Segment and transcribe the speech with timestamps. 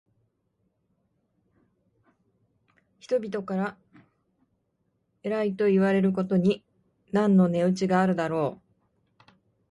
[2.99, 3.77] 人々から
[5.21, 6.63] 偉いといわれることに
[7.11, 8.61] 何の値打ちがあろう。